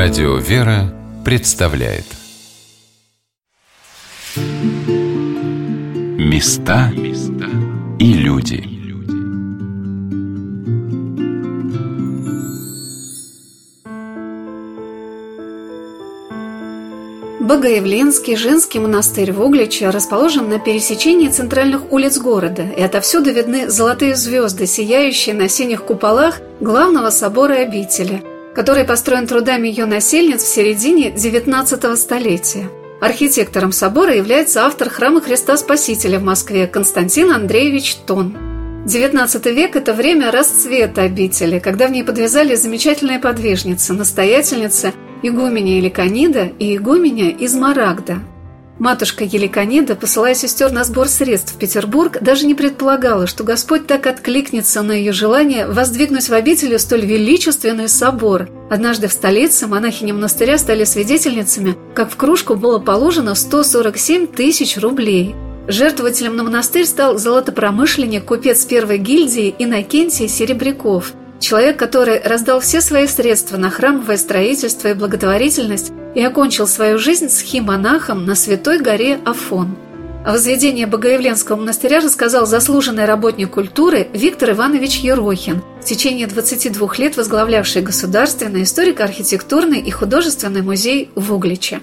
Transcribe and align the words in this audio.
Радио 0.00 0.36
«Вера» 0.36 0.94
представляет. 1.24 2.04
Места 6.16 6.92
и 7.98 8.12
люди. 8.12 8.62
Богоявленский 17.40 18.36
женский 18.36 18.78
монастырь 18.78 19.32
в 19.32 19.40
Угличе 19.40 19.90
расположен 19.90 20.48
на 20.48 20.60
пересечении 20.60 21.28
центральных 21.28 21.90
улиц 21.90 22.18
города, 22.18 22.62
и 22.62 22.80
отовсюду 22.80 23.32
видны 23.32 23.68
золотые 23.68 24.14
звезды, 24.14 24.68
сияющие 24.68 25.34
на 25.34 25.48
синих 25.48 25.82
куполах 25.82 26.40
главного 26.60 27.10
собора 27.10 27.54
обители– 27.54 28.22
который 28.54 28.84
построен 28.84 29.26
трудами 29.26 29.68
ее 29.68 29.86
насельниц 29.86 30.42
в 30.42 30.46
середине 30.46 31.10
XIX 31.10 31.96
столетия. 31.96 32.68
Архитектором 33.00 33.72
собора 33.72 34.14
является 34.14 34.64
автор 34.64 34.88
храма 34.88 35.20
Христа 35.20 35.56
Спасителя 35.56 36.18
в 36.18 36.24
Москве 36.24 36.66
Константин 36.66 37.30
Андреевич 37.30 37.94
Тон. 38.06 38.36
XIX 38.86 39.52
век– 39.52 39.76
это 39.76 39.92
время 39.92 40.30
расцвета 40.30 41.02
обители, 41.02 41.58
когда 41.58 41.86
в 41.86 41.90
ней 41.90 42.02
подвязали 42.02 42.54
замечательные 42.54 43.18
подвижницы, 43.18 43.92
настоятельницы 43.92 44.92
игуменя 45.22 45.78
Иликанида 45.78 46.50
и 46.58 46.76
игуменя 46.76 47.30
Измарагда– 47.30 48.20
Матушка 48.78 49.24
Еликонида, 49.24 49.96
посылая 49.96 50.34
сестер 50.34 50.70
на 50.70 50.84
сбор 50.84 51.08
средств 51.08 51.54
в 51.54 51.58
Петербург, 51.58 52.18
даже 52.20 52.46
не 52.46 52.54
предполагала, 52.54 53.26
что 53.26 53.42
Господь 53.42 53.88
так 53.88 54.06
откликнется 54.06 54.82
на 54.82 54.92
ее 54.92 55.12
желание 55.12 55.66
воздвигнуть 55.66 56.28
в 56.28 56.32
обители 56.32 56.76
столь 56.76 57.04
величественный 57.04 57.88
собор. 57.88 58.48
Однажды 58.70 59.08
в 59.08 59.12
столице 59.12 59.66
монахини 59.66 60.12
монастыря 60.12 60.58
стали 60.58 60.84
свидетельницами, 60.84 61.76
как 61.94 62.12
в 62.12 62.16
кружку 62.16 62.54
было 62.54 62.78
положено 62.78 63.34
147 63.34 64.28
тысяч 64.28 64.78
рублей. 64.78 65.34
Жертвователем 65.66 66.36
на 66.36 66.44
монастырь 66.44 66.86
стал 66.86 67.18
золотопромышленник, 67.18 68.24
купец 68.24 68.64
первой 68.64 68.98
гильдии 68.98 69.54
Иннокентий 69.58 70.28
Серебряков– 70.28 71.14
Человек, 71.40 71.78
который 71.78 72.20
раздал 72.20 72.60
все 72.60 72.80
свои 72.80 73.06
средства 73.06 73.56
на 73.56 73.70
храмовое 73.70 74.16
строительство 74.16 74.88
и 74.88 74.94
благотворительность 74.94 75.92
и 76.14 76.22
окончил 76.22 76.66
свою 76.66 76.98
жизнь 76.98 77.28
схимонахом 77.28 78.26
на 78.26 78.34
Святой 78.34 78.80
горе 78.80 79.18
Афон. 79.24 79.76
О 80.26 80.32
возведении 80.32 80.84
Богоявленского 80.84 81.56
монастыря 81.56 82.00
рассказал 82.00 82.44
заслуженный 82.44 83.04
работник 83.04 83.50
культуры 83.50 84.08
Виктор 84.12 84.50
Иванович 84.50 84.98
Ерохин, 84.98 85.62
в 85.80 85.84
течение 85.84 86.26
22 86.26 86.96
лет 86.98 87.16
возглавлявший 87.16 87.82
Государственный 87.82 88.64
историко-архитектурный 88.64 89.80
и 89.80 89.90
художественный 89.90 90.62
музей 90.62 91.10
в 91.14 91.32
Угличе. 91.32 91.80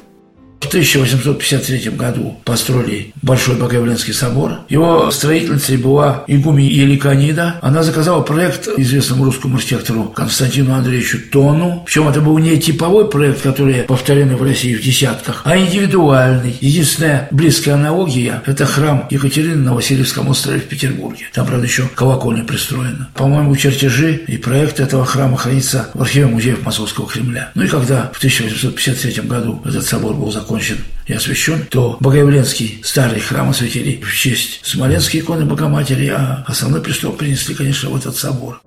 В 0.66 0.68
1853 0.68 1.92
году 1.92 2.40
построили 2.44 3.14
Большой 3.22 3.56
Богоявленский 3.56 4.14
собор. 4.14 4.62
Его 4.68 5.12
строительницей 5.12 5.78
была 5.78 6.24
игумен 6.28 6.68
Еликонида. 6.68 7.60
Она 7.62 7.84
заказала 7.84 8.24
проект 8.24 8.68
известному 8.76 9.26
русскому 9.26 9.58
архитектору 9.58 10.06
Константину 10.06 10.74
Андреевичу 10.74 11.20
Тону. 11.32 11.84
Причем 11.86 12.08
это 12.08 12.20
был 12.20 12.40
не 12.40 12.60
типовой 12.60 13.08
проект, 13.08 13.44
который 13.44 13.84
повторены 13.84 14.36
в 14.36 14.42
России 14.42 14.74
в 14.74 14.82
десятках, 14.82 15.44
а 15.46 15.56
индивидуальный. 15.56 16.58
Единственная 16.60 17.28
близкая 17.30 17.76
аналогия– 17.76 18.42
это 18.48 18.66
храм 18.66 19.06
Екатерины 19.12 19.58
на 19.58 19.76
Васильевском 19.76 20.28
острове 20.30 20.60
в 20.60 20.64
Петербурге. 20.64 21.28
Там, 21.32 21.46
правда, 21.46 21.68
еще 21.68 21.88
колокольня 21.94 22.44
пристроена. 22.44 23.10
По-моему, 23.14 23.56
чертежи 23.56 24.16
и 24.28 24.38
проект 24.38 24.80
этого 24.80 25.06
храма 25.06 25.38
хранится 25.38 25.92
в 25.94 26.02
архиве 26.02 26.26
музеев 26.26 26.66
Московского 26.66 27.08
Кремля. 27.08 27.52
Ну 27.54 27.64
и 27.64 27.68
когда 27.68 28.10
в 28.12 28.18
1853 28.18 29.22
году 29.28 29.62
этот 29.64 29.86
собор 29.86 30.16
был 30.16 30.32
закончен, 30.32 30.55
закончен 30.56 30.78
и 31.08 31.14
освящен, 31.14 31.66
то 31.70 31.98
Богоявленский 32.00 32.82
старый 32.84 33.20
храм 33.20 33.50
осветили 33.50 34.02
в 34.02 34.12
честь 34.14 34.62
Смоленской 34.64 35.20
иконы 35.20 35.46
Богоматери, 35.46 36.08
а 36.08 36.44
основной 36.48 36.82
престол 36.82 37.14
принесли, 37.14 37.56
конечно, 37.56 37.90
в 37.90 37.96
этот 37.96 38.16
собор. 38.16 38.62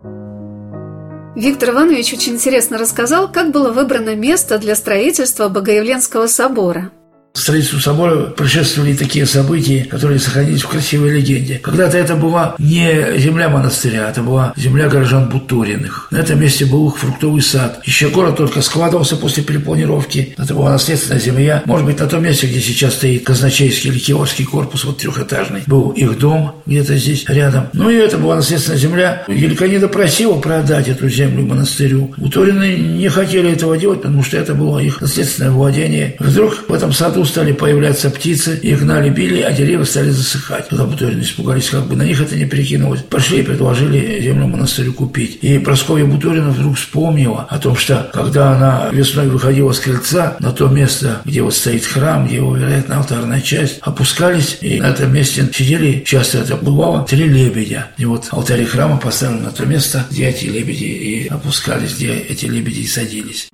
Виктор 1.36 1.70
Иванович 1.70 2.14
очень 2.14 2.34
интересно 2.34 2.78
рассказал, 2.78 3.30
как 3.30 3.52
было 3.52 3.70
выбрано 3.70 4.14
место 4.16 4.58
для 4.58 4.74
строительства 4.74 5.48
Богоявленского 5.48 6.26
собора– 6.26 6.90
Строительству 7.38 7.78
собора 7.78 8.24
предшествовали 8.24 8.94
такие 8.94 9.24
события, 9.24 9.84
которые 9.84 10.18
сохранились 10.18 10.62
в 10.62 10.68
красивой 10.68 11.10
легенде. 11.10 11.60
Когда-то 11.62 11.96
это 11.96 12.16
была 12.16 12.56
не 12.58 13.16
земля 13.18 13.48
монастыря, 13.48 14.08
это 14.10 14.22
была 14.22 14.52
земля 14.56 14.88
горожан 14.88 15.28
Буториных. 15.28 16.08
На 16.10 16.18
этом 16.18 16.40
месте 16.40 16.66
был 16.66 16.88
их 16.88 16.98
фруктовый 16.98 17.40
сад. 17.40 17.80
Еще 17.84 18.08
город 18.08 18.36
только 18.36 18.60
складывался 18.60 19.16
после 19.16 19.44
перепланировки. 19.44 20.34
Это 20.36 20.52
была 20.52 20.72
наследственная 20.72 21.20
земля. 21.20 21.62
Может 21.64 21.86
быть, 21.86 22.00
на 22.00 22.06
том 22.06 22.24
месте, 22.24 22.48
где 22.48 22.60
сейчас 22.60 22.94
стоит 22.94 23.24
казначейский 23.24 23.90
или 23.90 23.98
киевский 24.00 24.44
корпус, 24.44 24.84
вот 24.84 24.98
трехэтажный, 24.98 25.62
был 25.66 25.90
их 25.90 26.18
дом 26.18 26.60
где-то 26.66 26.96
здесь 26.96 27.24
рядом. 27.28 27.68
Ну 27.72 27.88
и 27.88 27.94
это 27.94 28.18
была 28.18 28.36
наследственная 28.36 28.80
земля. 28.80 29.24
Еликонида 29.28 29.86
просила 29.86 30.40
продать 30.40 30.88
эту 30.88 31.08
землю 31.08 31.46
монастырю. 31.46 32.12
Буторины 32.16 32.76
не 32.76 33.08
хотели 33.08 33.52
этого 33.52 33.78
делать, 33.78 34.02
потому 34.02 34.24
что 34.24 34.36
это 34.36 34.54
было 34.54 34.80
их 34.80 35.00
наследственное 35.00 35.52
владение. 35.52 36.16
Вдруг 36.18 36.64
в 36.68 36.72
этом 36.72 36.92
саду 36.92 37.24
стали 37.28 37.52
появляться 37.52 38.10
птицы, 38.10 38.58
их 38.62 38.80
гнали, 38.80 39.08
а 39.42 39.52
деревья 39.52 39.84
стали 39.84 40.10
засыхать. 40.10 40.68
Туда 40.68 40.84
Бутырины 40.84 41.22
испугались, 41.22 41.70
как 41.70 41.86
бы 41.86 41.96
на 41.96 42.02
них 42.02 42.20
это 42.20 42.36
не 42.36 42.46
перекинулось. 42.46 43.02
Пошли 43.02 43.40
и 43.40 43.42
предложили 43.42 44.20
землю 44.20 44.46
монастырю 44.46 44.92
купить. 44.92 45.38
И 45.42 45.58
Прасковья 45.58 46.04
Бутурина 46.04 46.50
вдруг 46.50 46.76
вспомнила 46.76 47.46
о 47.48 47.58
том, 47.58 47.76
что 47.76 48.10
когда 48.12 48.52
она 48.52 48.88
весной 48.92 49.28
выходила 49.28 49.72
с 49.72 49.80
крыльца 49.80 50.36
на 50.40 50.52
то 50.52 50.68
место, 50.68 51.22
где 51.24 51.42
вот 51.42 51.54
стоит 51.54 51.84
храм, 51.84 52.26
где 52.26 52.36
его, 52.36 52.56
вероятно, 52.56 52.98
алтарная 52.98 53.40
часть, 53.40 53.78
опускались, 53.82 54.58
и 54.60 54.80
на 54.80 54.86
этом 54.86 55.12
месте 55.12 55.48
сидели, 55.52 56.02
часто 56.04 56.38
это 56.38 56.56
бывало, 56.56 57.04
три 57.04 57.28
лебедя. 57.28 57.88
И 57.98 58.04
вот 58.04 58.28
алтарь 58.30 58.64
храма 58.64 58.96
поставили 58.96 59.40
на 59.40 59.50
то 59.50 59.64
место, 59.66 60.06
где 60.10 60.28
эти 60.28 60.46
лебеди 60.46 60.84
и 60.84 61.28
опускались, 61.28 61.94
где 61.96 62.14
эти 62.14 62.46
лебеди 62.46 62.80
и 62.80 62.86
садились. 62.86 63.48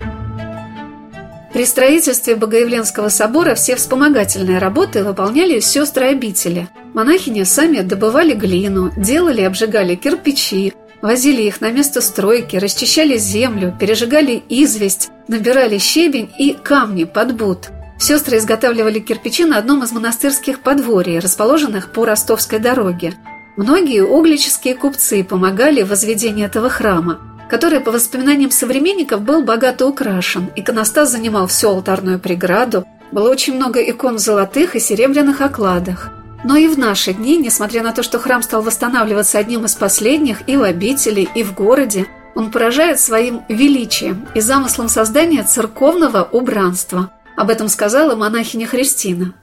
При 1.54 1.66
строительстве 1.66 2.34
Богоявленского 2.34 3.10
собора 3.10 3.54
все 3.54 3.76
вспомогательные 3.76 4.58
работы 4.58 5.04
выполняли 5.04 5.60
сестры 5.60 6.06
обители. 6.06 6.68
Монахини 6.94 7.44
сами 7.44 7.78
добывали 7.82 8.34
глину, 8.34 8.90
делали 8.96 9.42
и 9.42 9.44
обжигали 9.44 9.94
кирпичи, 9.94 10.72
возили 11.00 11.42
их 11.42 11.60
на 11.60 11.70
место 11.70 12.00
стройки, 12.00 12.56
расчищали 12.56 13.18
землю, 13.18 13.72
пережигали 13.78 14.42
известь, 14.48 15.10
набирали 15.28 15.78
щебень 15.78 16.28
и 16.40 16.54
камни 16.60 17.04
под 17.04 17.36
буд. 17.36 17.68
Сестры 18.00 18.38
изготавливали 18.38 18.98
кирпичи 18.98 19.44
на 19.44 19.58
одном 19.58 19.84
из 19.84 19.92
монастырских 19.92 20.58
подворий, 20.58 21.20
расположенных 21.20 21.92
по 21.92 22.04
Ростовской 22.04 22.58
дороге. 22.58 23.14
Многие 23.56 24.04
углические 24.04 24.74
купцы 24.74 25.22
помогали 25.22 25.82
в 25.82 25.90
возведении 25.90 26.44
этого 26.44 26.68
храма– 26.68 27.20
который, 27.48 27.80
по 27.80 27.90
воспоминаниям 27.90 28.50
современников, 28.50 29.22
был 29.22 29.42
богато 29.42 29.86
украшен. 29.86 30.50
Иконостас 30.56 31.10
занимал 31.10 31.46
всю 31.46 31.68
алтарную 31.68 32.18
преграду, 32.18 32.86
было 33.12 33.30
очень 33.30 33.54
много 33.54 33.80
икон 33.80 34.16
в 34.16 34.20
золотых 34.20 34.74
и 34.74 34.80
серебряных 34.80 35.40
окладах. 35.40 36.10
Но 36.44 36.56
и 36.56 36.68
в 36.68 36.78
наши 36.78 37.14
дни, 37.14 37.38
несмотря 37.38 37.82
на 37.82 37.92
то, 37.92 38.02
что 38.02 38.18
храм 38.18 38.42
стал 38.42 38.62
восстанавливаться 38.62 39.38
одним 39.38 39.64
из 39.64 39.74
последних 39.74 40.46
и 40.48 40.56
в 40.56 40.62
обители, 40.62 41.28
и 41.34 41.42
в 41.42 41.54
городе, 41.54 42.06
он 42.34 42.50
поражает 42.50 43.00
своим 43.00 43.42
величием 43.48 44.26
и 44.34 44.40
замыслом 44.40 44.88
создания 44.88 45.42
церковного 45.42 46.22
убранства. 46.22 47.10
Об 47.36 47.50
этом 47.50 47.68
сказала 47.68 48.14
монахиня 48.14 48.66
Христина. 48.66 49.34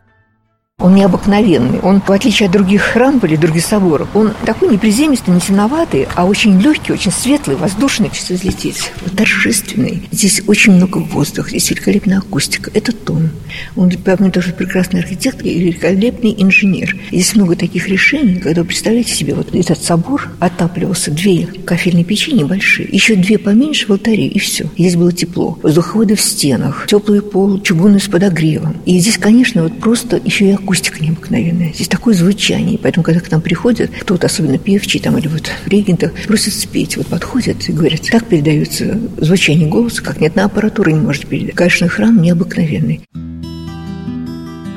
Он 0.81 0.95
необыкновенный. 0.95 1.79
Он, 1.79 2.01
в 2.01 2.11
отличие 2.11 2.47
от 2.47 2.53
других 2.53 2.81
храмов 2.81 3.23
или 3.23 3.35
других 3.35 3.63
соборов, 3.63 4.09
он 4.15 4.33
такой 4.45 4.69
не 4.69 4.77
приземистый, 4.77 5.33
не 5.33 5.39
темноватый, 5.39 6.07
а 6.15 6.25
очень 6.25 6.59
легкий, 6.59 6.91
очень 6.91 7.11
светлый, 7.11 7.55
воздушный, 7.55 8.09
чувство 8.09 8.33
взлететь. 8.33 8.91
Торжественный. 9.15 10.07
Здесь 10.11 10.41
очень 10.47 10.73
много 10.73 10.97
воздуха, 10.97 11.49
здесь 11.49 11.69
великолепная 11.69 12.17
акустика. 12.17 12.71
Это 12.73 12.91
тон. 12.91 13.29
Он, 13.75 13.91
помимо 14.03 14.31
того, 14.31 14.43
что 14.43 14.53
прекрасный 14.53 15.01
архитектор 15.01 15.45
и 15.45 15.59
великолепный 15.59 16.35
инженер. 16.37 16.97
Здесь 17.11 17.35
много 17.35 17.55
таких 17.55 17.87
решений, 17.87 18.39
когда 18.39 18.61
вы 18.61 18.67
представляете 18.67 19.13
себе, 19.13 19.35
вот 19.35 19.53
этот 19.53 19.83
собор 19.83 20.31
отапливался, 20.39 21.11
две 21.11 21.45
кофейные 21.45 22.03
печи 22.03 22.33
небольшие, 22.33 22.87
еще 22.91 23.15
две 23.15 23.37
поменьше 23.37 23.87
в 23.87 23.91
алтаре, 23.91 24.27
и 24.27 24.39
все. 24.39 24.69
Здесь 24.77 24.95
было 24.95 25.11
тепло. 25.11 25.59
Воздуховоды 25.61 26.15
в 26.15 26.21
стенах, 26.21 26.87
теплый 26.87 27.21
пол, 27.21 27.61
чугунный 27.61 27.99
с 27.99 28.07
подогревом. 28.07 28.77
И 28.85 28.97
здесь, 28.97 29.17
конечно, 29.17 29.63
вот 29.63 29.79
просто 29.79 30.19
еще 30.23 30.49
и 30.49 30.51
акустика 30.51 30.70
акустика 30.71 31.03
необыкновенная. 31.03 31.73
Здесь 31.73 31.89
такое 31.89 32.13
звучание. 32.13 32.79
Поэтому, 32.81 33.03
когда 33.03 33.19
к 33.19 33.29
нам 33.29 33.41
приходят, 33.41 33.91
кто-то, 33.99 34.27
особенно 34.27 34.57
певчий 34.57 35.01
там, 35.01 35.17
или 35.17 35.27
вот 35.27 35.51
в 35.65 35.67
регентах, 35.67 36.13
просят 36.27 36.53
спеть. 36.53 36.95
Вот 36.95 37.07
подходят 37.07 37.67
и 37.67 37.73
говорят, 37.73 38.01
так 38.09 38.25
передается 38.25 38.97
звучание 39.17 39.67
голоса, 39.67 40.01
как 40.01 40.21
ни 40.21 40.27
одна 40.27 40.45
аппаратура 40.45 40.91
не 40.91 41.01
может 41.01 41.27
передать. 41.27 41.55
Конечно, 41.55 41.89
храм 41.89 42.21
необыкновенный. 42.21 43.01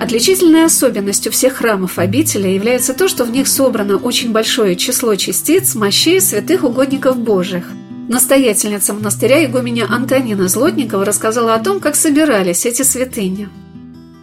Отличительной 0.00 0.64
особенностью 0.64 1.30
всех 1.30 1.54
храмов 1.54 2.00
обители 2.00 2.48
является 2.48 2.92
то, 2.92 3.06
что 3.06 3.24
в 3.24 3.30
них 3.30 3.46
собрано 3.46 3.96
очень 3.96 4.32
большое 4.32 4.74
число 4.74 5.14
частиц 5.14 5.76
мощей 5.76 6.20
святых 6.20 6.64
угодников 6.64 7.18
Божьих. 7.18 7.70
Настоятельница 8.08 8.94
монастыря 8.94 9.44
игуменя 9.44 9.86
Антонина 9.88 10.48
Злотникова 10.48 11.04
рассказала 11.04 11.54
о 11.54 11.60
том, 11.60 11.78
как 11.78 11.94
собирались 11.94 12.66
эти 12.66 12.82
святыни. 12.82 13.48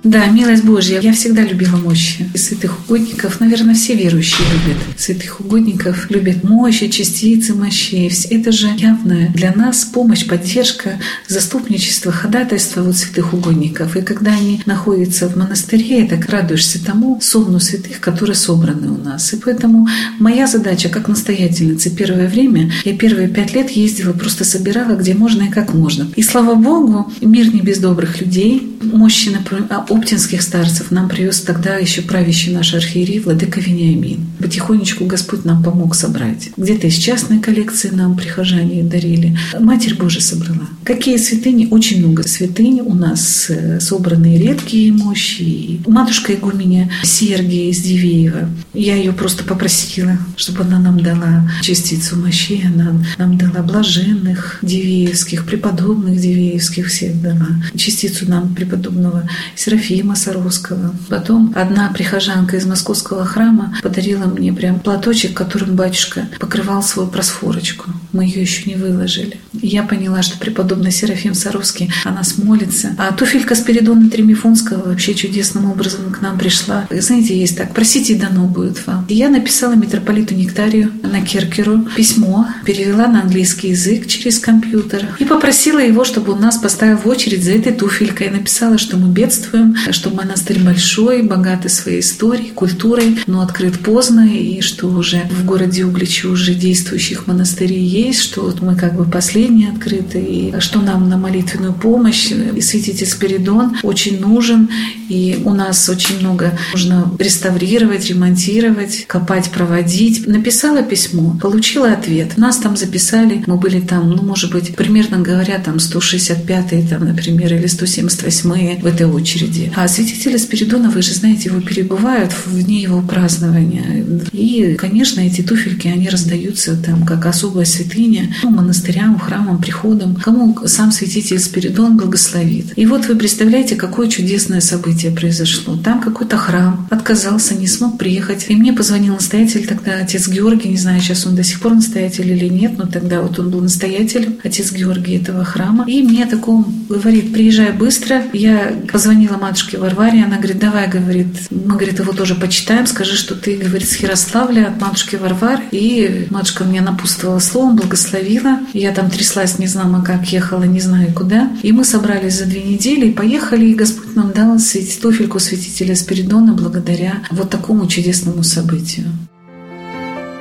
Да, 0.04 0.26
милость 0.26 0.64
Божья. 0.64 1.00
Я 1.00 1.14
всегда 1.14 1.44
любила 1.44 1.78
мощи. 1.78 2.28
Святых 2.34 2.80
угодников, 2.80 3.40
наверное, 3.40 3.76
все 3.76 3.94
верующие 3.94 4.48
любят. 4.52 4.82
Святых 4.98 5.40
угодников 5.42 6.10
любят 6.10 6.44
мощи, 6.44 6.88
частицы 6.88 7.54
мощей. 7.54 8.12
Это 8.32 8.52
же 8.52 8.68
явная 8.76 9.30
для 9.30 9.54
нас 9.54 9.86
помощь, 9.86 10.26
поддержка, 10.26 10.98
заступничество, 11.28 12.12
ходатайство 12.12 12.82
вот 12.82 12.98
святых 12.98 13.36
угодников. 13.36 13.96
И 13.96 14.02
когда 14.02 14.32
они 14.32 14.64
находятся 14.66 15.30
в 15.30 15.38
монастыре, 15.38 16.08
так 16.08 16.28
радуешься 16.30 16.84
тому 16.84 17.20
сонну 17.22 17.60
святых, 17.60 18.00
которые 18.00 18.36
собраны 18.36 18.90
у 18.90 18.98
нас. 18.98 19.32
И 19.34 19.38
поэтому 19.38 19.88
моя 20.18 20.48
задача 20.48 20.90
как 20.90 21.10
настоятельницы 21.10 21.92
первое 21.96 22.28
время, 22.28 22.72
я 22.86 22.98
первые 22.98 23.28
пять 23.28 23.54
лет 23.54 23.70
ездила, 23.70 24.14
просто 24.14 24.46
собирала, 24.46 24.96
где 24.96 25.14
можно 25.14 25.44
и 25.44 25.50
как 25.50 25.76
можно. 25.76 26.10
И 26.16 26.24
слава 26.24 26.56
Богу, 26.56 27.14
мир 27.22 27.54
не 27.54 27.62
без 27.62 27.78
добрых 27.78 28.20
людей, 28.20 28.80
мощи, 28.82 29.30
например, 29.30 29.68
оптинских 29.92 30.42
старцев 30.42 30.90
нам 30.90 31.10
привез 31.10 31.42
тогда 31.42 31.76
еще 31.76 32.02
правящий 32.02 32.54
наш 32.54 32.74
архиерей 32.74 33.20
Владыка 33.20 33.60
Вениамин. 33.60 34.26
Потихонечку 34.40 35.06
Господь 35.06 35.44
нам 35.46 35.62
помог 35.64 35.96
собрать. 35.96 36.50
Где-то 36.56 36.88
из 36.88 36.96
частной 36.96 37.40
коллекции 37.40 37.90
нам 37.90 38.16
прихожане 38.16 38.84
дарили. 38.84 39.38
Матерь 39.60 39.96
Божия 39.96 40.22
собрала. 40.22 40.68
Какие 40.84 41.18
святыни? 41.18 41.68
Очень 41.70 42.00
много 42.00 42.24
святынь 42.24 42.80
у 42.82 42.94
нас 42.94 43.48
э, 43.50 43.80
собранные 43.80 44.40
редкие 44.40 44.94
мощи. 44.94 45.82
Матушка 45.86 46.34
игуменя 46.34 46.90
Сергия 47.04 47.70
из 47.70 47.82
Дивеева. 47.82 48.50
Я 48.74 48.96
ее 48.96 49.12
просто 49.12 49.44
попросила, 49.44 50.18
чтобы 50.38 50.64
она 50.64 50.80
нам 50.80 51.02
дала 51.02 51.52
частицу 51.62 52.16
мощей. 52.16 52.64
Она 52.66 52.94
нам 53.18 53.38
дала 53.38 53.62
блаженных 53.62 54.60
дивеевских, 54.62 55.46
преподобных 55.46 56.20
дивеевских 56.20 56.88
всех 56.88 57.22
дала. 57.22 57.48
Частицу 57.76 58.30
нам 58.30 58.56
преподобного 58.56 59.30
Серафима 59.56 59.81
Серафима 59.82 60.16
Саровского. 60.16 60.94
Потом 61.10 61.54
одна 61.56 61.92
прихожанка 61.92 62.58
из 62.58 62.66
московского 62.66 63.26
храма 63.26 63.76
подарила 63.82 64.26
мне 64.26 64.54
прям 64.54 64.80
платочек, 64.80 65.34
которым 65.34 65.76
батюшка 65.76 66.28
покрывал 66.40 66.84
свою 66.84 67.10
просфорочку. 67.10 67.90
Мы 68.14 68.26
ее 68.26 68.42
еще 68.42 68.70
не 68.70 68.76
выложили. 68.76 69.38
И 69.60 69.68
я 69.68 69.84
поняла, 69.84 70.22
что 70.22 70.38
преподобный 70.38 70.92
Серафим 70.92 71.34
Саровский 71.34 71.92
о 72.06 72.12
нас 72.12 72.38
молится. 72.38 72.96
А 72.98 73.12
туфелька 73.12 73.56
Спиридона 73.56 74.10
Тремифонского 74.10 74.90
вообще 74.90 75.16
чудесным 75.16 75.70
образом 75.72 76.12
к 76.12 76.22
нам 76.22 76.38
пришла. 76.38 76.88
Знаете, 76.92 77.38
есть 77.38 77.58
так, 77.58 77.74
просите, 77.74 78.14
и 78.14 78.20
дано 78.20 78.46
будет 78.46 78.86
вам. 78.86 79.06
И 79.08 79.16
я 79.16 79.30
написала 79.30 79.74
митрополиту 79.74 80.36
Нектарию 80.36 80.92
на 81.02 81.22
Керкеру 81.22 81.88
письмо, 81.96 82.48
перевела 82.66 83.08
на 83.08 83.22
английский 83.22 83.70
язык 83.70 84.08
через 84.08 84.38
компьютер 84.40 85.16
и 85.18 85.26
попросила 85.26 85.80
его, 85.80 86.04
чтобы 86.04 86.34
он 86.34 86.42
нас 86.42 86.58
поставил 86.58 86.98
в 86.98 87.08
очередь 87.08 87.44
за 87.44 87.54
этой 87.54 87.74
туфелькой. 87.74 88.28
И 88.28 88.32
написала, 88.32 88.78
что 88.78 88.98
мы 88.98 89.12
бедствуем, 89.12 89.71
что 89.92 90.10
монастырь 90.10 90.60
большой, 90.64 91.22
богатый 91.24 91.70
своей 91.70 92.02
историей, 92.02 92.52
культурой, 92.52 93.20
но 93.28 93.42
открыт 93.42 93.80
поздно, 93.80 94.28
и 94.28 94.62
что 94.62 94.88
уже 94.88 95.24
в 95.30 95.46
городе 95.46 95.86
Угличе 95.86 96.28
уже 96.28 96.54
действующих 96.54 97.28
монастырей 97.28 97.84
есть, 97.84 98.22
что 98.22 98.42
вот 98.42 98.62
мы 98.62 98.76
как 98.76 98.96
бы 98.96 99.06
последние 99.06 99.70
открыты, 99.70 100.20
и 100.20 100.60
что 100.60 100.82
нам 100.82 101.10
на 101.10 101.18
молитвенную 101.18 101.74
помощь. 101.74 102.32
И 102.32 102.62
святитель 102.62 103.08
Спиридон 103.08 103.78
очень 103.84 104.20
нужен, 104.20 104.70
и 105.10 105.42
у 105.44 105.54
нас 105.54 105.90
очень 105.90 106.20
много 106.20 106.58
нужно 106.74 107.12
реставрировать, 107.20 108.10
ремонтировать, 108.10 109.06
копать, 109.08 109.52
проводить. 109.52 110.28
Написала 110.28 110.84
письмо, 110.84 111.38
получила 111.42 111.92
ответ. 111.92 112.38
Нас 112.38 112.58
там 112.58 112.78
записали, 112.78 113.44
мы 113.48 113.58
были 113.58 113.80
там, 113.80 114.10
ну, 114.10 114.24
может 114.24 114.52
быть, 114.52 114.76
примерно 114.76 115.20
говоря, 115.20 115.60
там 115.60 115.76
165-е, 115.78 116.88
там, 116.88 117.06
например, 117.06 117.54
или 117.54 117.66
178-е 117.66 118.80
в 118.82 118.86
этой 118.86 119.06
очереди 119.06 119.61
люди. 119.62 119.74
А 119.76 119.88
святителя 119.88 120.38
Спиридона, 120.38 120.90
вы 120.90 121.02
же 121.02 121.14
знаете, 121.14 121.50
его 121.50 121.62
перебывают 121.62 122.32
в 122.46 122.64
дни 122.64 122.82
его 122.82 123.02
празднования. 123.02 124.06
И, 124.32 124.76
конечно, 124.76 125.22
эти 125.22 125.42
туфельки, 125.42 125.88
они 125.88 126.10
раздаются 126.10 126.76
там 126.76 127.06
как 127.06 127.26
особая 127.26 127.66
святыня 127.66 128.34
ну, 128.44 128.50
монастырям, 128.50 129.20
храмам, 129.20 129.62
приходам, 129.62 130.16
кому 130.16 130.58
сам 130.66 130.92
святитель 130.92 131.40
Спиридон 131.40 131.98
благословит. 131.98 132.74
И 132.76 132.86
вот 132.86 133.08
вы 133.08 133.16
представляете, 133.16 133.76
какое 133.76 134.08
чудесное 134.08 134.62
событие 134.62 135.12
произошло. 135.12 135.78
Там 135.78 136.02
какой-то 136.02 136.38
храм 136.38 136.88
отказался, 136.90 137.56
не 137.56 137.68
смог 137.68 137.98
приехать. 137.98 138.46
И 138.50 138.56
мне 138.56 138.74
позвонил 138.74 139.16
настоятель 139.16 139.66
тогда, 139.68 139.94
отец 140.02 140.28
Георгий, 140.28 140.70
не 140.70 140.78
знаю, 140.78 141.02
сейчас 141.02 141.26
он 141.26 141.36
до 141.36 141.44
сих 141.44 141.60
пор 141.60 141.74
настоятель 141.74 142.32
или 142.32 142.48
нет, 142.48 142.78
но 142.78 142.86
тогда 142.86 143.22
вот 143.22 143.40
он 143.40 143.50
был 143.50 143.62
настоятелем, 143.62 144.38
отец 144.44 144.72
Георгий 144.72 145.18
этого 145.18 145.44
храма. 145.44 145.86
И 145.88 146.02
мне 146.02 146.26
таком 146.26 146.86
говорит, 146.90 147.34
приезжай 147.34 147.72
быстро. 147.72 148.24
Я 148.34 148.74
позвонила 148.92 149.38
матушке 149.52 149.78
Варваре, 149.78 150.24
она 150.24 150.38
говорит, 150.38 150.60
давай, 150.60 150.88
говорит, 150.88 151.28
мы, 151.50 151.76
говорит, 151.76 152.00
его 152.00 152.14
тоже 152.14 152.36
почитаем, 152.36 152.88
скажи, 152.88 153.18
что 153.18 153.36
ты, 153.36 153.58
говорит, 153.58 153.90
с 153.90 153.98
Ярославля 153.98 154.68
от 154.68 154.80
матушки 154.80 155.18
Варвары. 155.18 155.64
И 155.72 156.28
матушка 156.30 156.64
мне 156.64 156.80
напутствовала 156.80 157.40
словом, 157.40 157.76
благословила. 157.76 158.60
Я 158.72 158.94
там 158.94 159.10
тряслась, 159.10 159.60
не 159.60 159.68
знала, 159.68 160.02
как 160.02 160.24
ехала, 160.32 160.64
не 160.64 160.80
знаю 160.80 161.14
куда. 161.14 161.52
И 161.64 161.74
мы 161.74 161.84
собрались 161.84 162.36
за 162.36 162.46
две 162.46 162.64
недели 162.64 163.08
и 163.08 163.12
поехали, 163.12 163.66
и 163.66 163.76
Господь 163.76 164.16
нам 164.16 164.32
дал 164.32 164.58
туфельку 165.02 165.40
святителя 165.40 165.98
Спиридона 165.98 166.54
благодаря 166.54 167.16
вот 167.30 167.50
такому 167.50 167.88
чудесному 167.88 168.44
событию. 168.44 169.08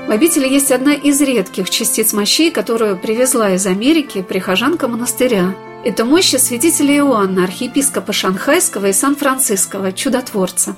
В 0.06 0.12
обители 0.12 0.46
есть 0.48 0.70
одна 0.70 0.94
из 0.94 1.20
редких 1.20 1.68
частиц 1.68 2.12
мощей, 2.12 2.52
которую 2.52 2.96
привезла 2.96 3.54
из 3.54 3.66
Америки 3.66 4.22
прихожанка 4.22 4.86
монастыря– 4.86 5.52
это 5.84 6.04
мощи 6.04 6.36
святителя 6.36 6.96
Иоанна, 6.98 7.44
архиепископа 7.44 8.12
Шанхайского 8.12 8.86
и 8.86 8.92
Сан-Франциского, 8.92 9.92
чудотворца. 9.92 10.76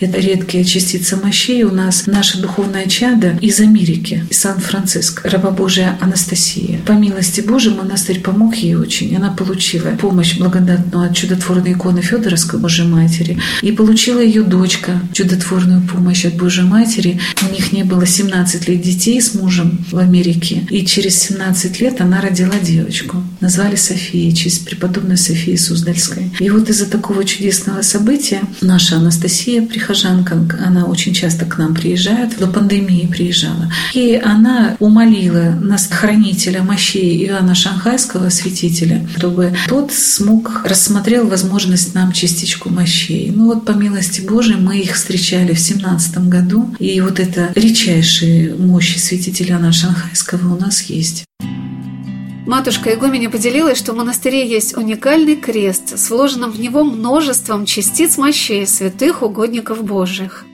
Это 0.00 0.18
редкие 0.18 0.64
частицы 0.64 1.16
мощей. 1.16 1.62
У 1.62 1.70
нас 1.70 2.06
наша 2.06 2.40
духовная 2.40 2.86
чада 2.86 3.38
из 3.40 3.60
Америки, 3.60 4.26
из 4.30 4.40
Сан-Франциско, 4.40 5.30
раба 5.30 5.50
Божия 5.50 5.96
Анастасия. 6.00 6.80
По 6.86 6.92
милости 6.92 7.40
Божией 7.40 7.76
монастырь 7.76 8.20
помог 8.20 8.56
ей 8.56 8.74
очень. 8.74 9.14
Она 9.14 9.30
получила 9.30 9.90
помощь 9.90 10.38
благодатную 10.38 11.08
от 11.08 11.16
чудотворной 11.16 11.74
иконы 11.74 12.00
Федоровской 12.02 12.58
Божьей 12.58 12.88
Матери. 12.88 13.38
И 13.60 13.70
получила 13.70 14.20
ее 14.20 14.42
дочка 14.42 15.00
чудотворную 15.12 15.82
помощь 15.86 16.24
от 16.24 16.34
Божьей 16.34 16.64
Матери. 16.64 17.20
У 17.48 17.52
них 17.52 17.70
не 17.70 17.84
было 17.84 18.04
17 18.04 18.66
лет 18.66 18.80
детей 18.80 19.20
с 19.20 19.34
мужем 19.34 19.84
в 19.92 19.98
Америке. 19.98 20.66
И 20.70 20.84
через 20.84 21.16
17 21.20 21.80
лет 21.80 22.00
она 22.00 22.20
родила 22.20 22.58
девочку. 22.60 23.22
Назвали 23.42 23.74
Софией, 23.74 24.32
честь 24.32 24.64
преподобной 24.64 25.16
Софии 25.16 25.56
Суздальской. 25.56 26.30
И 26.38 26.48
вот 26.48 26.70
из-за 26.70 26.86
такого 26.86 27.24
чудесного 27.24 27.82
события 27.82 28.40
наша 28.60 28.98
Анастасия 28.98 29.66
прихожанка, 29.66 30.40
она 30.64 30.84
очень 30.84 31.12
часто 31.12 31.44
к 31.44 31.58
нам 31.58 31.74
приезжает, 31.74 32.38
до 32.38 32.46
пандемии 32.46 33.08
приезжала. 33.10 33.68
И 33.94 34.14
она 34.14 34.76
умолила 34.78 35.58
нас, 35.60 35.88
хранителя 35.90 36.62
мощей 36.62 37.26
Иоанна 37.26 37.56
Шанхайского, 37.56 38.28
святителя, 38.28 39.08
чтобы 39.16 39.52
тот 39.68 39.92
смог, 39.92 40.62
рассмотрел 40.64 41.26
возможность 41.26 41.96
нам 41.96 42.12
частичку 42.12 42.70
мощей. 42.70 43.32
Ну 43.34 43.46
вот 43.46 43.64
по 43.64 43.72
милости 43.72 44.20
Божией 44.20 44.60
мы 44.60 44.78
их 44.78 44.94
встречали 44.94 45.52
в 45.52 45.58
семнадцатом 45.58 46.30
году. 46.30 46.76
И 46.78 47.00
вот 47.00 47.18
это 47.18 47.50
редчайшие 47.56 48.54
мощи 48.54 48.98
святителя 48.98 49.54
Иоанна 49.54 49.72
Шанхайского 49.72 50.54
у 50.54 50.60
нас 50.60 50.82
есть. 50.82 51.24
Матушка 52.46 52.92
Игуменя 52.92 53.30
поделилась, 53.30 53.78
что 53.78 53.92
в 53.92 53.96
монастыре 53.96 54.44
есть 54.44 54.76
уникальный 54.76 55.36
крест 55.36 55.96
с 55.96 56.10
вложенным 56.10 56.50
в 56.50 56.58
него 56.58 56.82
множеством 56.82 57.66
частиц 57.66 58.18
мощей 58.18 58.66
святых 58.66 59.22
угодников 59.22 59.84
Божьих. 59.84 60.44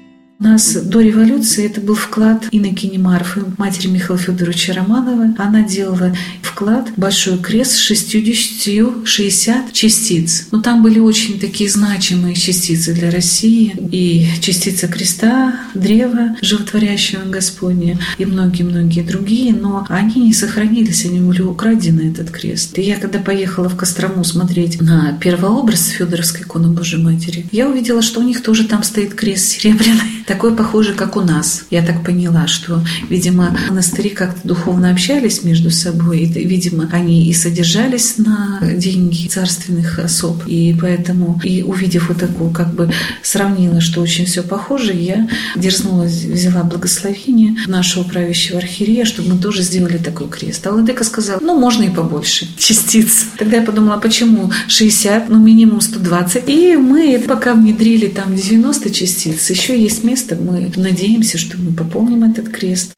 У 0.40 0.44
нас 0.44 0.72
до 0.72 1.00
революции 1.00 1.66
это 1.66 1.80
был 1.80 1.96
вклад 1.96 2.46
Иннокени 2.52 2.96
Марфы, 2.96 3.42
матери 3.56 3.88
Михаила 3.88 4.22
Федоровича 4.22 4.72
Романова. 4.72 5.34
Она 5.36 5.64
делала 5.64 6.14
вклад 6.42 6.90
«Большой 6.96 7.38
крест» 7.38 7.72
с 7.72 7.78
60 7.80 9.72
частиц. 9.72 10.46
Но 10.52 10.60
там 10.62 10.84
были 10.84 11.00
очень 11.00 11.40
такие 11.40 11.68
значимые 11.68 12.36
частицы 12.36 12.94
для 12.94 13.10
России. 13.10 13.74
И 13.90 14.28
частица 14.40 14.86
креста, 14.86 15.58
древа 15.74 16.36
животворящего 16.40 17.24
Господня 17.28 17.98
и 18.18 18.24
многие-многие 18.24 19.02
другие. 19.02 19.52
Но 19.52 19.86
они 19.88 20.20
не 20.20 20.32
сохранились, 20.32 21.04
они 21.04 21.18
были 21.18 21.42
украдены, 21.42 22.12
этот 22.12 22.30
крест. 22.30 22.78
И 22.78 22.82
я 22.82 22.94
когда 22.94 23.18
поехала 23.18 23.68
в 23.68 23.76
Кострому 23.76 24.22
смотреть 24.22 24.80
на 24.80 25.18
первообраз 25.20 25.88
Федоровской 25.88 26.42
иконы 26.42 26.68
Божьей 26.68 27.02
Матери, 27.02 27.46
я 27.50 27.68
увидела, 27.68 28.02
что 28.02 28.20
у 28.20 28.22
них 28.22 28.40
тоже 28.44 28.68
там 28.68 28.84
стоит 28.84 29.14
крест 29.14 29.48
серебряный 29.48 30.27
такой 30.28 30.54
похожий, 30.54 30.94
как 30.94 31.16
у 31.16 31.22
нас. 31.22 31.64
Я 31.70 31.82
так 31.84 32.04
поняла, 32.04 32.46
что, 32.46 32.84
видимо, 33.08 33.56
монастыри 33.68 34.10
как-то 34.10 34.46
духовно 34.46 34.90
общались 34.90 35.42
между 35.42 35.70
собой, 35.70 36.20
и 36.20 36.46
видимо, 36.46 36.88
они 36.92 37.28
и 37.28 37.32
содержались 37.32 38.18
на 38.18 38.60
деньги 38.62 39.26
царственных 39.26 39.98
особ. 39.98 40.46
И 40.46 40.76
поэтому, 40.78 41.40
и 41.42 41.62
увидев 41.62 42.08
вот 42.08 42.18
такую, 42.18 42.50
как 42.50 42.74
бы 42.74 42.92
сравнила, 43.22 43.80
что 43.80 44.02
очень 44.02 44.26
все 44.26 44.42
похоже, 44.42 44.92
я 44.92 45.28
дерзнула, 45.56 46.04
взяла 46.04 46.62
благословение 46.62 47.56
нашего 47.66 48.04
правящего 48.04 48.58
архиерея, 48.58 49.06
чтобы 49.06 49.34
мы 49.34 49.40
тоже 49.40 49.62
сделали 49.62 49.96
такой 49.96 50.28
крест. 50.28 50.66
А 50.66 50.72
Владыка 50.72 51.04
сказал, 51.04 51.38
ну, 51.40 51.58
можно 51.58 51.84
и 51.84 51.90
побольше 51.90 52.46
частиц. 52.58 53.24
Тогда 53.38 53.56
я 53.56 53.62
подумала, 53.62 53.94
а 53.94 53.98
почему 53.98 54.52
60, 54.68 55.30
ну, 55.30 55.38
минимум 55.38 55.80
120. 55.80 56.44
И 56.48 56.76
мы 56.76 57.24
пока 57.26 57.54
внедрили 57.54 58.08
там 58.08 58.36
90 58.36 58.90
частиц, 58.90 59.48
еще 59.48 59.80
есть 59.80 60.04
место, 60.04 60.17
мы 60.34 60.70
надеемся, 60.76 61.38
что 61.38 61.56
мы 61.58 61.72
пополним 61.72 62.24
этот 62.24 62.48
крест. 62.48 62.94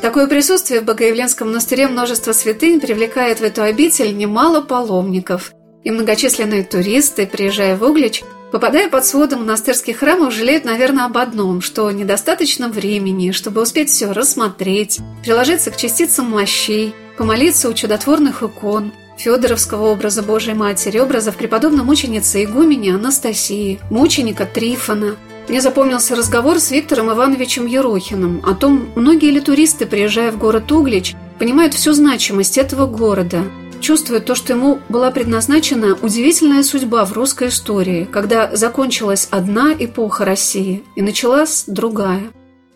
Такое 0.00 0.26
присутствие 0.26 0.80
в 0.80 0.84
Богоявленском 0.84 1.48
монастыре 1.48 1.88
множество 1.88 2.32
святынь 2.32 2.80
привлекает 2.80 3.40
в 3.40 3.42
эту 3.42 3.62
обитель 3.62 4.16
немало 4.16 4.60
паломников. 4.60 5.52
И 5.84 5.90
многочисленные 5.90 6.64
туристы, 6.64 7.26
приезжая 7.26 7.76
в 7.76 7.82
Углич, 7.82 8.22
попадая 8.52 8.88
под 8.88 9.04
своды 9.04 9.36
монастырских 9.36 9.98
храмов, 9.98 10.32
жалеют, 10.32 10.64
наверное, 10.64 11.04
об 11.04 11.18
одном, 11.18 11.60
что 11.60 11.90
недостаточно 11.90 12.68
времени, 12.68 13.32
чтобы 13.32 13.60
успеть 13.60 13.90
все 13.90 14.12
рассмотреть, 14.12 14.98
приложиться 15.22 15.70
к 15.70 15.76
частицам 15.76 16.30
мощей, 16.30 16.94
помолиться 17.16 17.68
у 17.68 17.74
чудотворных 17.74 18.42
икон, 18.42 18.92
Федоровского 19.18 19.88
образа 19.88 20.22
Божией 20.22 20.54
Матери, 20.54 20.98
образов 20.98 21.36
преподобной 21.36 21.84
мученицы 21.84 22.44
игумени 22.44 22.90
Анастасии, 22.90 23.80
мученика 23.90 24.46
Трифона– 24.46 25.16
мне 25.48 25.62
запомнился 25.62 26.14
разговор 26.14 26.58
с 26.60 26.70
Виктором 26.70 27.10
Ивановичем 27.10 27.64
Ерохиным 27.64 28.42
о 28.44 28.54
том, 28.54 28.90
многие 28.96 29.30
ли 29.30 29.40
туристы, 29.40 29.86
приезжая 29.86 30.30
в 30.30 30.36
город 30.36 30.70
Углич, 30.70 31.14
понимают 31.38 31.72
всю 31.72 31.94
значимость 31.94 32.58
этого 32.58 32.86
города, 32.86 33.44
чувствуют 33.80 34.26
то, 34.26 34.34
что 34.34 34.52
ему 34.52 34.78
была 34.90 35.10
предназначена 35.10 35.96
удивительная 36.02 36.62
судьба 36.62 37.06
в 37.06 37.14
русской 37.14 37.48
истории, 37.48 38.06
когда 38.12 38.54
закончилась 38.54 39.26
одна 39.30 39.72
эпоха 39.72 40.26
России 40.26 40.84
и 40.96 41.02
началась 41.02 41.64
другая. 41.66 42.24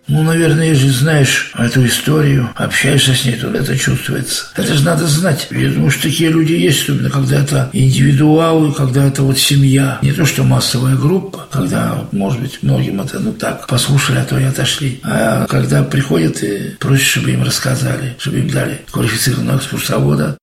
Ну, 0.09 0.23
наверное, 0.23 0.69
если 0.69 0.89
знаешь 0.89 1.53
эту 1.57 1.87
историю, 1.87 2.51
общаешься 2.57 3.15
с 3.15 3.25
ней, 3.25 3.37
то 3.37 3.49
это 3.49 3.77
чувствуется. 3.79 4.47
Это 4.57 4.75
же 4.75 4.85
надо 4.85 5.07
знать. 5.07 5.47
Я 5.51 5.71
думаю, 5.71 5.91
что 5.91 6.03
такие 6.03 6.31
люди 6.31 6.53
есть, 6.53 6.83
особенно 6.83 7.09
когда 7.09 7.41
это 7.41 7.71
индивидуалы, 7.73 8.73
когда 8.73 9.05
это 9.07 9.23
вот 9.23 9.39
семья. 9.39 9.99
Не 10.03 10.13
то, 10.13 10.27
что 10.27 10.43
массовая 10.43 10.97
группа, 10.97 11.47
когда, 11.51 12.05
может 12.11 12.41
быть, 12.41 12.59
многим 12.63 13.01
это, 13.01 13.21
ну 13.21 13.33
так, 13.33 13.67
послушали, 13.69 14.19
а 14.19 14.25
то 14.25 14.39
и 14.39 14.45
отошли. 14.45 15.01
А 15.05 15.47
когда 15.47 15.85
приходят 15.85 16.43
и 16.43 16.75
просят, 16.81 17.07
чтобы 17.07 17.31
им 17.31 17.45
рассказали, 17.45 18.17
чтобы 18.19 18.41
им 18.41 18.51
дали 18.51 18.81
квалифицированного 18.91 19.59
экскурсовода, 19.59 20.37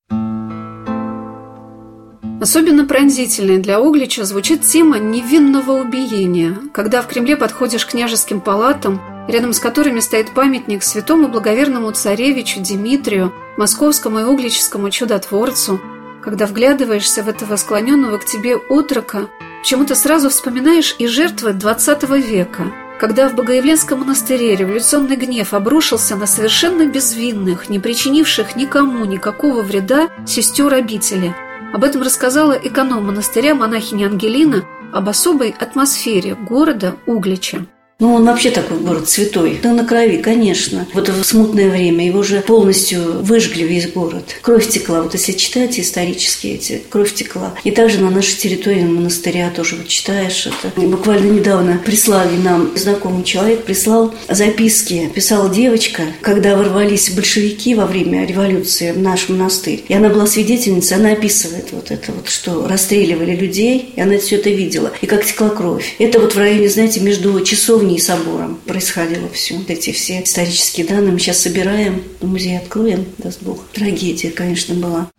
Особенно 2.42 2.86
пронзительной 2.86 3.58
для 3.58 3.82
Углича 3.82 4.24
звучит 4.24 4.62
тема 4.62 4.98
невинного 4.98 5.74
убиения, 5.74 6.56
когда 6.74 7.02
в 7.02 7.08
Кремле 7.08 7.36
подходишь 7.36 7.86
к 7.86 7.90
княжеским 7.90 8.40
палатам, 8.40 9.02
рядом 9.30 9.54
с 9.54 9.60
которыми 9.60 10.00
стоит 10.00 10.32
памятник 10.32 10.84
святому 10.84 11.28
благоверному 11.28 11.92
царевичу 11.92 12.60
Дмитрию, 12.62 13.34
московскому 13.58 14.20
и 14.20 14.24
углическому 14.24 14.90
чудотворцу, 14.90 15.80
когда 16.24 16.46
вглядываешься 16.46 17.24
в 17.24 17.30
этого 17.30 17.56
склоненного 17.56 18.18
к 18.18 18.26
тебе 18.26 18.58
отрока, 18.58 19.30
почему-то 19.62 19.96
сразу 19.96 20.30
вспоминаешь 20.30 20.96
и 21.00 21.08
жертвы 21.08 21.52
XX 21.52 22.20
века, 22.22 22.72
когда 23.00 23.30
в 23.30 23.36
Богоявленском 23.36 24.00
монастыре 24.00 24.56
революционный 24.56 25.16
гнев 25.16 25.54
обрушился 25.54 26.18
на 26.18 26.28
совершенно 26.28 26.86
безвинных, 26.86 27.70
не 27.70 27.80
причинивших 27.80 28.58
никому 28.58 29.06
никакого 29.06 29.62
вреда 29.62 30.10
сестер 30.26 30.74
обители– 30.74 31.34
об 31.72 31.84
этом 31.84 32.02
рассказала 32.02 32.54
эконом 32.54 33.06
монастыря 33.06 33.54
монахиня 33.54 34.08
Ангелина 34.08 34.66
об 34.92 35.08
особой 35.08 35.52
атмосфере 35.52 36.34
города 36.34 36.96
Углича. 37.06 37.66
Ну, 38.00 38.14
он 38.16 38.26
вообще 38.26 38.50
такой 38.50 38.78
город 38.78 39.10
святой. 39.10 39.60
Да 39.62 39.74
на 39.74 39.86
крови, 39.86 40.18
конечно. 40.18 40.88
Вот 40.94 41.10
в 41.10 41.24
смутное 41.26 41.70
время 41.70 42.06
его 42.06 42.20
уже 42.20 42.40
полностью 42.40 43.22
выжгли 43.22 43.64
весь 43.64 43.92
город. 43.92 44.38
Кровь 44.42 44.70
текла. 44.70 45.02
Вот 45.02 45.14
если 45.16 45.34
читаете 45.34 45.82
исторические 45.82 46.56
эти, 46.56 46.82
кровь 46.90 47.14
текла. 47.14 47.54
И 47.66 47.72
также 47.72 48.00
на 48.00 48.10
нашей 48.10 48.38
территории 48.38 48.84
монастыря 48.84 49.52
тоже 49.54 49.76
вот 49.76 49.88
читаешь 49.88 50.48
это. 50.48 50.80
Буквально 50.80 51.30
недавно 51.30 51.82
прислали 51.84 52.38
нам 52.38 52.72
знакомый 52.78 53.26
человек, 53.26 53.66
прислал 53.66 54.14
записки. 54.30 55.12
Писала 55.14 55.50
девочка, 55.50 56.04
когда 56.22 56.56
ворвались 56.56 57.10
большевики 57.10 57.76
во 57.76 57.86
время 57.86 58.26
революции 58.26 58.94
в 58.94 59.00
наш 59.00 59.28
монастырь. 59.28 59.84
И 59.90 59.94
она 59.94 60.08
была 60.08 60.26
свидетельницей, 60.26 60.96
она 60.96 61.12
описывает 61.12 61.74
вот 61.74 61.92
это 61.92 62.14
вот, 62.14 62.30
что 62.30 62.66
расстреливали 62.66 63.36
людей, 63.36 63.92
и 63.94 64.00
она 64.00 64.18
все 64.20 64.38
это 64.38 64.52
видела. 64.52 64.94
И 65.02 65.06
как 65.06 65.26
текла 65.26 65.50
кровь. 65.50 65.96
Это 66.00 66.20
вот 66.22 66.34
в 66.34 66.38
районе, 66.38 66.70
знаете, 66.70 67.02
между 67.02 67.38
часовней 67.42 67.89
и 67.96 68.00
собором 68.00 68.60
происходило 68.66 69.30
все. 69.30 69.58
Вот 69.58 69.70
эти 69.70 69.92
все 69.92 70.22
исторические 70.24 70.86
данные 70.86 71.12
мы 71.12 71.20
сейчас 71.20 71.40
собираем, 71.40 72.04
музей 72.22 72.58
откроем, 72.58 73.06
даст 73.18 73.42
Бог. 73.42 73.66
Трагедия, 73.74 74.32
конечно, 74.32 74.76
была. 74.76 75.10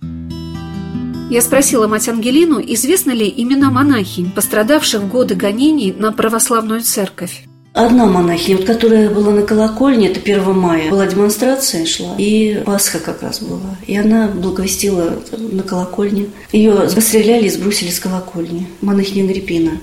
Я 1.31 1.43
спросила 1.43 1.87
мать 1.87 2.09
Ангелину, 2.09 2.61
известны 2.61 3.13
ли 3.13 3.33
имена 3.37 3.71
монахинь, 3.71 4.33
пострадавших 4.33 5.03
в 5.03 5.09
годы 5.09 5.37
гонений 5.37 5.93
на 5.93 6.13
православную 6.13 6.83
церковь. 6.83 7.45
Одна 7.73 8.07
монахиня, 8.07 8.57
вот, 8.57 8.67
которая 8.67 9.09
была 9.09 9.31
на 9.31 9.43
колокольне, 9.43 10.09
это 10.09 10.19
1 10.19 10.59
мая, 10.59 10.91
была 10.91 11.07
демонстрация 11.07 11.87
шла, 11.87 12.17
и 12.19 12.61
Пасха 12.67 12.99
как 12.99 13.23
раз 13.23 13.41
была. 13.41 13.77
И 13.87 13.97
она 13.97 14.27
благовестила 14.27 15.23
на 15.31 15.63
колокольне. 15.63 16.27
Ее 16.51 16.73
расстреляли 16.73 17.47
и 17.47 17.51
сбросили 17.51 17.91
с 17.91 18.01
колокольни. 18.01 18.67
Монахиня 18.81 19.29
Гриппина. 19.29 19.79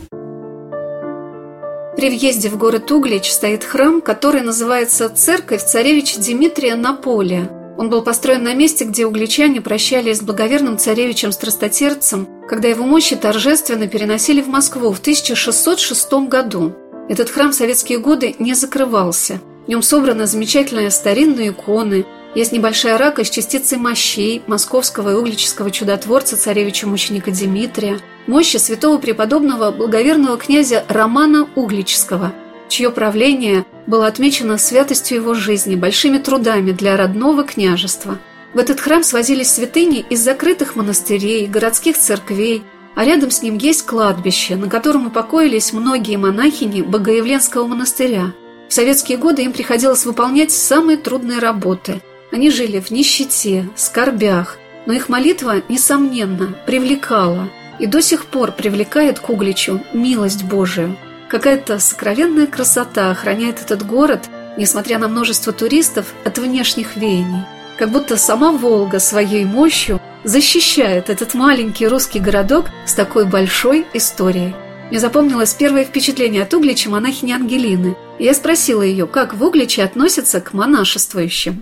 При 1.97 2.09
въезде 2.09 2.47
в 2.49 2.59
город 2.59 2.91
Углич 2.91 3.31
стоит 3.31 3.63
храм, 3.63 4.01
который 4.01 4.41
называется 4.41 5.09
«Церковь 5.09 5.65
царевича 5.65 6.19
Дмитрия 6.19 6.75
на 6.75 6.93
поле». 6.93 7.49
Он 7.75 7.89
был 7.89 8.03
построен 8.03 8.43
на 8.43 8.53
месте, 8.53 8.85
где 8.85 9.07
угличане 9.07 9.61
прощались 9.61 10.19
с 10.19 10.21
благоверным 10.21 10.77
царевичем 10.77 11.31
Страстотерцем, 11.31 12.27
когда 12.47 12.67
его 12.67 12.85
мощи 12.85 13.15
торжественно 13.15 13.87
переносили 13.87 14.43
в 14.43 14.47
Москву 14.47 14.91
в 14.91 14.99
1606 14.99 16.13
году. 16.29 16.75
Этот 17.09 17.31
храм 17.31 17.51
в 17.51 17.55
советские 17.55 17.97
годы 17.97 18.35
не 18.37 18.53
закрывался. 18.53 19.41
В 19.65 19.67
нем 19.67 19.81
собраны 19.81 20.27
замечательные 20.27 20.91
старинные 20.91 21.49
иконы, 21.49 22.05
есть 22.35 22.51
небольшая 22.51 22.99
рака 22.99 23.23
с 23.23 23.29
частицей 23.31 23.79
мощей 23.79 24.43
московского 24.45 25.13
и 25.13 25.15
углического 25.15 25.71
чудотворца 25.71 26.37
царевича-мученика 26.37 27.31
Дмитрия, 27.31 27.99
мощи 28.27 28.57
святого 28.57 28.97
преподобного 28.97 29.71
благоверного 29.71 30.37
князя 30.37 30.85
Романа 30.87 31.47
Углического, 31.55 32.33
чье 32.69 32.91
правление 32.91 33.65
было 33.87 34.07
отмечено 34.07 34.57
святостью 34.57 35.17
его 35.17 35.33
жизни, 35.33 35.75
большими 35.75 36.17
трудами 36.17 36.71
для 36.71 36.97
родного 36.97 37.43
княжества. 37.43 38.19
В 38.53 38.59
этот 38.59 38.79
храм 38.79 39.03
свозились 39.03 39.51
святыни 39.51 40.05
из 40.09 40.21
закрытых 40.21 40.75
монастырей, 40.75 41.47
городских 41.47 41.97
церквей, 41.97 42.63
а 42.95 43.05
рядом 43.05 43.31
с 43.31 43.41
ним 43.41 43.57
есть 43.57 43.85
кладбище, 43.85 44.55
на 44.55 44.69
котором 44.69 45.07
упокоились 45.07 45.73
многие 45.73 46.17
монахини 46.17 46.81
Богоявленского 46.81 47.67
монастыря. 47.67 48.33
В 48.67 48.73
советские 48.73 49.17
годы 49.17 49.43
им 49.43 49.53
приходилось 49.53 50.05
выполнять 50.05 50.51
самые 50.51 50.97
трудные 50.97 51.39
работы– 51.39 52.01
они 52.31 52.51
жили 52.51 52.79
в 52.79 52.91
нищете, 52.91 53.69
скорбях, 53.75 54.57
но 54.85 54.93
их 54.93 55.09
молитва, 55.09 55.61
несомненно, 55.69 56.55
привлекала 56.65 57.49
и 57.79 57.85
до 57.85 58.01
сих 58.01 58.25
пор 58.25 58.51
привлекает 58.51 59.19
к 59.19 59.29
Угличу 59.29 59.81
милость 59.93 60.43
Божию. 60.43 60.97
Какая-то 61.29 61.79
сокровенная 61.79 62.47
красота 62.47 63.11
охраняет 63.11 63.61
этот 63.61 63.85
город, 63.85 64.29
несмотря 64.57 64.97
на 64.97 65.07
множество 65.07 65.51
туристов, 65.51 66.13
от 66.23 66.37
внешних 66.37 66.95
веяний. 66.95 67.43
Как 67.77 67.91
будто 67.91 68.17
сама 68.17 68.51
Волга 68.51 68.99
своей 68.99 69.45
мощью 69.45 69.99
защищает 70.23 71.09
этот 71.09 71.33
маленький 71.33 71.87
русский 71.87 72.19
городок 72.19 72.67
с 72.85 72.93
такой 72.93 73.25
большой 73.25 73.85
историей. 73.93 74.55
Мне 74.89 74.99
запомнилось 74.99 75.53
первое 75.53 75.83
впечатление 75.83 76.43
от 76.43 76.53
Углича 76.53 76.89
монахини 76.89 77.33
Ангелины. 77.33 77.95
Я 78.19 78.33
спросила 78.33 78.81
ее, 78.81 79.05
как 79.05 79.33
в 79.33 79.43
Угличе 79.43 79.83
относятся 79.83 80.39
к 80.39 80.53
монашествующим. 80.53 81.61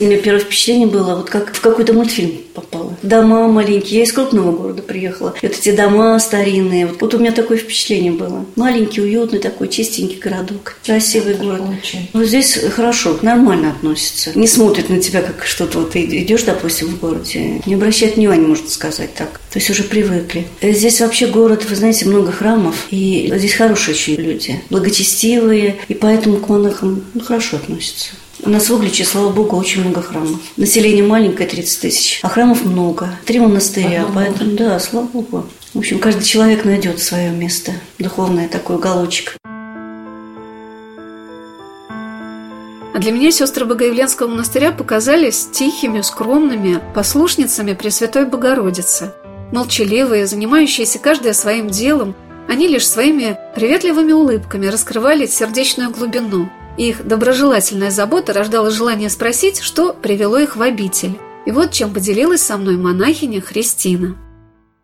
У 0.00 0.04
меня 0.04 0.18
первое 0.18 0.40
впечатление 0.40 0.88
было, 0.88 1.14
вот 1.14 1.30
как 1.30 1.54
в 1.54 1.60
какой-то 1.60 1.92
мультфильм 1.92 2.38
попала. 2.52 2.96
Дома 3.02 3.46
маленькие. 3.46 3.98
Я 3.98 4.04
из 4.04 4.12
крупного 4.12 4.50
города 4.50 4.82
приехала. 4.82 5.34
Это 5.40 5.60
те 5.60 5.72
дома 5.72 6.18
старинные. 6.18 6.86
Вот, 6.86 7.00
вот 7.00 7.14
у 7.14 7.18
меня 7.18 7.30
такое 7.30 7.58
впечатление 7.58 8.10
было. 8.10 8.44
Маленький, 8.56 9.00
уютный 9.00 9.38
такой, 9.38 9.68
чистенький 9.68 10.18
городок. 10.18 10.76
Красивый 10.84 11.34
город. 11.34 11.62
Очень. 11.78 12.10
Вот 12.12 12.26
здесь 12.26 12.58
хорошо, 12.74 13.16
нормально 13.22 13.70
относятся. 13.70 14.36
Не 14.36 14.48
смотрят 14.48 14.88
на 14.88 14.98
тебя, 14.98 15.22
как 15.22 15.46
что-то. 15.46 15.78
Вот 15.78 15.92
ты 15.92 16.04
идешь, 16.04 16.42
допустим, 16.42 16.88
в 16.88 16.98
городе. 16.98 17.62
Не 17.64 17.74
обращают 17.74 18.16
внимания, 18.16 18.46
можно 18.46 18.68
сказать 18.68 19.14
так. 19.14 19.40
То 19.52 19.60
есть 19.60 19.70
уже 19.70 19.84
привыкли. 19.84 20.48
Здесь 20.60 21.00
вообще 21.00 21.28
город, 21.28 21.66
вы 21.70 21.76
знаете, 21.76 22.06
много 22.06 22.32
храмов. 22.32 22.88
И 22.90 23.32
здесь 23.36 23.54
хорошие 23.54 23.94
очень 23.94 24.16
люди. 24.16 24.60
Благочестивые. 24.70 25.76
И 25.86 25.94
поэтому 25.94 26.38
к 26.38 26.48
монахам 26.48 27.04
ну, 27.14 27.20
хорошо 27.20 27.58
относятся. 27.58 28.10
У 28.46 28.50
нас 28.50 28.68
в 28.68 28.74
Угличе, 28.74 29.04
слава 29.04 29.30
богу, 29.30 29.56
очень 29.56 29.80
много 29.80 30.02
храмов. 30.02 30.38
Население 30.58 31.02
маленькое, 31.02 31.48
30 31.48 31.80
тысяч, 31.80 32.20
а 32.22 32.28
храмов 32.28 32.62
много. 32.62 33.08
Три 33.24 33.40
монастыря, 33.40 34.02
Одно 34.02 34.14
поэтому, 34.14 34.50
да, 34.52 34.78
слава 34.78 35.06
богу. 35.06 35.46
В 35.72 35.78
общем, 35.78 35.98
каждый 35.98 36.24
человек 36.24 36.66
найдет 36.66 37.00
свое 37.00 37.30
место, 37.30 37.72
духовное 37.98 38.48
такой 38.48 38.76
уголочек. 38.76 39.38
А 42.92 42.98
для 42.98 43.12
меня 43.12 43.30
сестры 43.30 43.64
Богоявленского 43.64 44.28
монастыря 44.28 44.72
показались 44.72 45.48
тихими, 45.50 46.02
скромными 46.02 46.82
послушницами 46.94 47.72
Пресвятой 47.72 48.26
Богородицы. 48.26 49.14
Молчаливые, 49.52 50.26
занимающиеся 50.26 50.98
каждая 50.98 51.32
своим 51.32 51.70
делом, 51.70 52.14
они 52.46 52.68
лишь 52.68 52.86
своими 52.86 53.38
приветливыми 53.54 54.12
улыбками 54.12 54.66
раскрывали 54.66 55.24
сердечную 55.24 55.90
глубину. 55.90 56.50
Их 56.76 57.06
доброжелательная 57.06 57.90
забота 57.90 58.32
рождала 58.32 58.70
желание 58.70 59.08
спросить, 59.08 59.60
что 59.60 59.92
привело 59.92 60.38
их 60.38 60.56
в 60.56 60.62
обитель. 60.62 61.18
И 61.46 61.50
вот 61.52 61.72
чем 61.72 61.92
поделилась 61.92 62.42
со 62.42 62.56
мной 62.56 62.76
монахиня 62.76 63.40
Христина. 63.40 64.16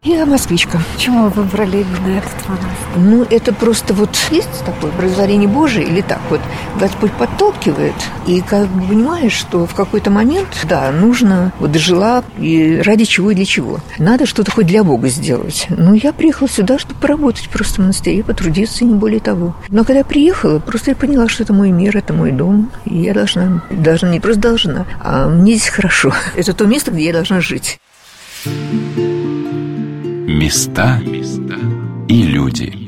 Я 0.03 0.25
москвичка. 0.25 0.81
Почему 0.95 1.25
вы 1.25 1.43
выбрали 1.43 1.83
именно 1.83 2.17
этот 2.17 2.49
монастырь? 2.49 2.97
Ну, 2.97 3.23
это 3.29 3.53
просто 3.53 3.93
вот 3.93 4.09
есть 4.31 4.65
такое 4.65 4.91
произволение 4.93 5.47
Божие 5.47 5.87
или 5.87 6.01
так 6.01 6.21
вот 6.31 6.41
Господь 6.81 7.13
подталкивает, 7.13 7.93
и 8.27 8.41
как 8.41 8.67
бы 8.69 8.89
понимаешь, 8.89 9.35
что 9.35 9.67
в 9.67 9.75
какой-то 9.75 10.11
момент, 10.11 10.49
да, 10.67 10.91
нужно, 10.91 11.53
вот 11.61 11.73
дожила, 11.73 12.25
и 12.39 12.81
ради 12.83 13.05
чего 13.05 13.33
и 13.33 13.35
для 13.35 13.45
чего. 13.45 13.81
Надо 13.99 14.25
что-то 14.25 14.51
хоть 14.51 14.67
для 14.67 14.85
Бога 14.85 15.11
сделать. 15.11 15.67
Ну, 15.69 15.93
я 15.93 16.15
приехала 16.15 16.49
сюда, 16.49 16.79
чтобы 16.79 16.99
поработать 16.99 17.51
просто 17.51 17.75
в 17.75 17.79
монастыре, 17.81 18.25
потрудиться, 18.25 18.85
и 18.85 18.87
не 18.87 18.95
более 18.95 19.21
того. 19.21 19.55
Но 19.69 19.85
когда 19.85 19.99
я 19.99 20.05
приехала, 20.07 20.61
просто 20.61 20.93
я 20.93 20.97
поняла, 20.97 21.29
что 21.29 21.43
это 21.43 21.53
мой 21.53 21.73
мир, 21.73 21.95
это 21.95 22.15
мой 22.15 22.33
дом, 22.33 22.71
и 22.87 23.03
я 23.03 23.13
должна, 23.13 23.63
должна, 23.69 24.09
не 24.09 24.21
просто 24.21 24.41
должна, 24.41 24.87
а 24.99 25.29
мне 25.29 25.57
здесь 25.57 25.69
хорошо. 25.69 26.15
Это 26.37 26.55
то 26.55 26.65
место, 26.65 26.91
где 26.91 27.05
я 27.05 27.13
должна 27.13 27.43
жить. 27.43 27.79
Места 30.41 30.99
и 32.09 32.23
люди. 32.23 32.80